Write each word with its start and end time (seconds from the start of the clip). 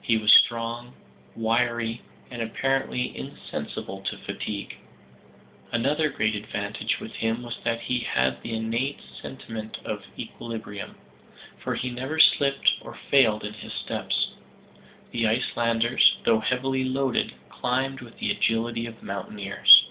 He 0.00 0.16
was 0.18 0.32
strong, 0.32 0.94
wiry, 1.36 2.02
and 2.28 2.42
apparently 2.42 3.16
insensible 3.16 4.00
to 4.00 4.18
fatigue. 4.18 4.74
Another 5.70 6.08
great 6.10 6.34
advantage 6.34 6.98
with 6.98 7.12
him 7.12 7.44
was 7.44 7.56
that 7.64 7.82
he 7.82 8.00
had 8.00 8.42
the 8.42 8.52
innate 8.52 8.98
sentiment 9.22 9.78
of 9.84 10.02
equilibrium 10.18 10.96
for 11.62 11.76
he 11.76 11.88
never 11.88 12.18
slipped 12.18 12.72
or 12.82 12.98
failed 13.12 13.44
in 13.44 13.52
his 13.54 13.72
steps. 13.72 14.32
The 15.12 15.28
Icelanders, 15.28 16.16
though 16.24 16.40
heavily 16.40 16.82
loaded, 16.82 17.34
climbed 17.48 18.00
with 18.00 18.18
the 18.18 18.32
agility 18.32 18.86
of 18.86 19.04
mountaineers. 19.04 19.84